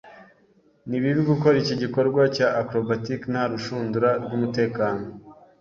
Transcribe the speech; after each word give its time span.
Ni 0.87 0.97
bibi 1.01 1.21
gukora 1.31 1.55
iki 1.63 1.75
gikorwa 1.83 2.21
cya 2.35 2.47
acrobatic 2.61 3.21
nta 3.31 3.43
rushundura 3.51 4.09
rwumutekano. 4.23 5.03